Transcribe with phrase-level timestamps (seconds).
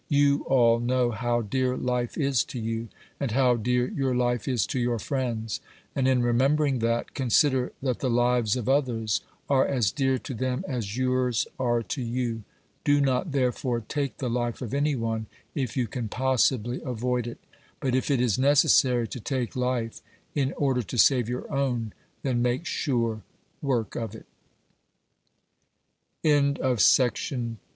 [0.09, 2.87] You all know how dear life is to you,
[3.19, 5.59] and how dear your life is to your friends.
[5.95, 10.65] And in remembering that, consider that the lives of others are as dear to them
[10.67, 12.41] as yours are to you.
[12.83, 17.37] Do not, therefore, take the life of any one, if you can possibly avoid it;
[17.79, 20.01] but if it is necessary to take life
[20.33, 21.21] in order to sa